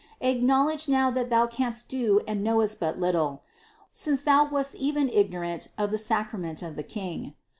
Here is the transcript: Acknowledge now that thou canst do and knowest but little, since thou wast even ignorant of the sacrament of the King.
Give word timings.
Acknowledge 0.21 0.87
now 0.89 1.11
that 1.11 1.29
thou 1.29 1.45
canst 1.45 1.87
do 1.87 2.21
and 2.27 2.43
knowest 2.43 2.79
but 2.79 2.99
little, 2.99 3.43
since 3.93 4.23
thou 4.23 4.49
wast 4.49 4.73
even 4.73 5.07
ignorant 5.07 5.67
of 5.77 5.91
the 5.91 5.99
sacrament 5.99 6.63
of 6.63 6.75
the 6.75 6.81
King. 6.81 7.35